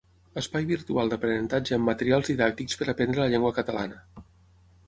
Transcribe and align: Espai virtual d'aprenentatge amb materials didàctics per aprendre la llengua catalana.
Espai 0.41 0.61
virtual 0.71 1.11
d'aprenentatge 1.11 1.77
amb 1.77 1.87
materials 1.91 2.31
didàctics 2.31 2.81
per 2.81 2.91
aprendre 2.95 3.23
la 3.25 3.31
llengua 3.35 3.55
catalana. 3.59 4.05